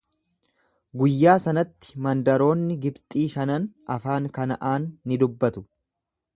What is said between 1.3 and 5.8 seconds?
sanatti mandaroonni Gibxii shanan afaan Kana'aan ni dubbatu.